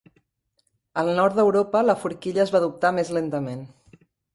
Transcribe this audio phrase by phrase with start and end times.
[1.01, 3.67] Al nord d'Europa, la forquilla es va adoptar més lentament.